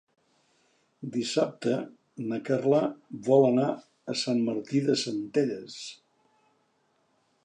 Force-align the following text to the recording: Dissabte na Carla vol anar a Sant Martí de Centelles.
Dissabte 1.15 1.75
na 2.31 2.39
Carla 2.47 2.79
vol 3.29 3.45
anar 3.51 3.69
a 4.15 4.19
Sant 4.25 4.43
Martí 4.49 4.81
de 4.91 4.97
Centelles. 5.05 5.77